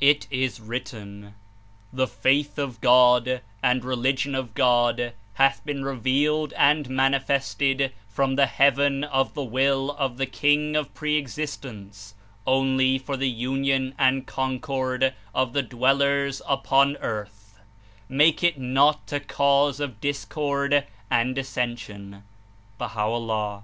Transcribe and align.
It 0.00 0.26
is 0.30 0.58
written: 0.58 1.34
''The 1.94 2.08
faith 2.08 2.56
of 2.58 2.80
God 2.80 3.42
and 3.62 3.84
religion 3.84 4.34
of 4.34 4.54
God 4.54 5.12
hath 5.34 5.60
been 5.66 5.84
revealed 5.84 6.54
and 6.54 6.88
manifested 6.88 7.92
from 8.08 8.36
the 8.36 8.46
heaven 8.46 9.04
of 9.04 9.34
the 9.34 9.44
JVill 9.46 9.94
of 9.98 10.16
the 10.16 10.24
King 10.24 10.76
of 10.76 10.94
Pre 10.94 11.18
existence 11.18 12.14
only 12.46 12.96
for 12.96 13.18
the 13.18 13.28
union 13.28 13.94
and 13.98 14.26
concord 14.26 15.12
of 15.34 15.52
the 15.52 15.62
dwellers 15.62 16.40
upon 16.48 16.96
earth; 16.96 17.58
make 18.08 18.42
it 18.42 18.58
not 18.58 19.12
a 19.12 19.20
cause 19.20 19.78
of 19.78 20.00
discord 20.00 20.86
and 21.10 21.34
dissension.'^ 21.34 22.22
(Baha'o'llah.) 22.80 23.62